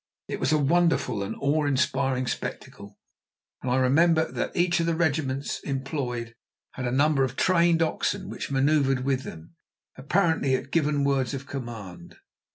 [0.27, 2.97] It was a wonderful and awe inspiring spectacle,
[3.61, 6.33] and I remember that each of the regiments employed
[6.71, 9.53] had a number of trained oxen which manoeuvred with them,
[9.95, 12.15] apparently at given words of command.